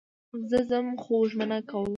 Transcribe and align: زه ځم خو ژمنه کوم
زه 0.49 0.59
ځم 0.69 0.87
خو 1.01 1.15
ژمنه 1.29 1.59
کوم 1.69 1.87